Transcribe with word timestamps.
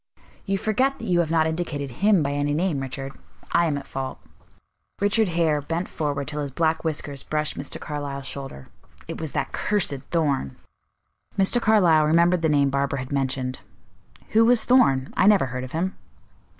"You 0.47 0.57
forget 0.57 0.97
that 0.97 1.05
you 1.05 1.19
have 1.19 1.29
not 1.29 1.45
indicted 1.45 1.91
'him' 1.91 2.23
by 2.23 2.31
any 2.31 2.55
name, 2.55 2.79
Richard. 2.79 3.13
I 3.51 3.67
am 3.67 3.77
at 3.77 3.85
fault." 3.85 4.19
Richard 4.99 5.27
Hare 5.27 5.61
bent 5.61 5.87
forward 5.87 6.27
till 6.27 6.41
his 6.41 6.49
black 6.49 6.83
whiskers 6.83 7.21
brushed 7.21 7.55
Mr. 7.55 7.79
Carlyle's 7.79 8.25
shoulder. 8.25 8.65
"It 9.07 9.21
was 9.21 9.33
that 9.33 9.51
cursed 9.51 9.93
Thorn." 10.09 10.55
Mr. 11.37 11.61
Carlyle 11.61 12.05
remembered 12.07 12.41
the 12.41 12.49
name 12.49 12.71
Barbara 12.71 12.97
had 12.97 13.11
mentioned. 13.11 13.59
"Who 14.29 14.43
was 14.43 14.63
Thorn? 14.63 15.13
I 15.15 15.27
never 15.27 15.45
heard 15.45 15.63
of 15.63 15.73
him." 15.73 15.95